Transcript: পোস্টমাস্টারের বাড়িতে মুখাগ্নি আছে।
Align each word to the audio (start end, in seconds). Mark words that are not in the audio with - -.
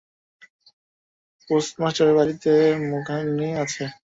পোস্টমাস্টারের 1.47 2.15
বাড়িতে 2.15 2.51
মুখাগ্নি 2.89 3.49
আছে। 3.63 3.83